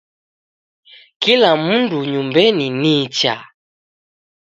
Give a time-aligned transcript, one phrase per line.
[1.21, 3.35] Kila mundu nyumbenyi nicha?